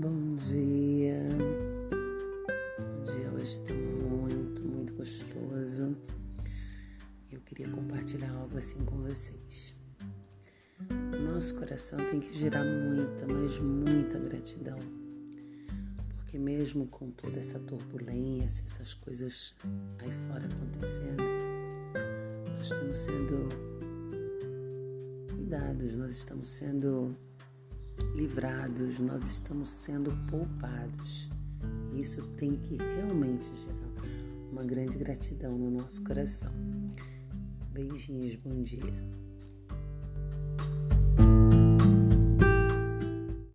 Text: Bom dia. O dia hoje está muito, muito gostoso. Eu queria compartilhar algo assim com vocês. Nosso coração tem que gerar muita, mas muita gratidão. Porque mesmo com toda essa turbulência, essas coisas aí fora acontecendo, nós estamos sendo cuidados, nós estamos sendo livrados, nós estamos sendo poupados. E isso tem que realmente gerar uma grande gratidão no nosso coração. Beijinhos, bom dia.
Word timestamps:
Bom 0.00 0.34
dia. 0.34 1.28
O 2.80 3.02
dia 3.02 3.30
hoje 3.32 3.56
está 3.56 3.74
muito, 3.74 4.64
muito 4.64 4.94
gostoso. 4.94 5.94
Eu 7.30 7.38
queria 7.42 7.68
compartilhar 7.68 8.30
algo 8.30 8.56
assim 8.56 8.82
com 8.86 8.96
vocês. 9.02 9.74
Nosso 11.22 11.54
coração 11.58 11.98
tem 12.06 12.18
que 12.18 12.32
gerar 12.32 12.64
muita, 12.64 13.26
mas 13.26 13.58
muita 13.58 14.18
gratidão. 14.18 14.78
Porque 16.16 16.38
mesmo 16.38 16.86
com 16.86 17.10
toda 17.10 17.38
essa 17.38 17.60
turbulência, 17.60 18.64
essas 18.64 18.94
coisas 18.94 19.54
aí 19.98 20.10
fora 20.10 20.46
acontecendo, 20.46 21.22
nós 22.54 22.70
estamos 22.70 22.96
sendo 22.96 23.48
cuidados, 25.28 25.94
nós 25.94 26.12
estamos 26.12 26.48
sendo 26.48 27.14
livrados, 28.14 28.98
nós 28.98 29.24
estamos 29.24 29.70
sendo 29.70 30.10
poupados. 30.28 31.30
E 31.92 32.00
isso 32.00 32.22
tem 32.36 32.56
que 32.56 32.76
realmente 32.76 33.50
gerar 33.54 33.90
uma 34.50 34.64
grande 34.64 34.98
gratidão 34.98 35.56
no 35.56 35.70
nosso 35.70 36.02
coração. 36.04 36.52
Beijinhos, 37.72 38.36
bom 38.36 38.62
dia. 38.62 39.29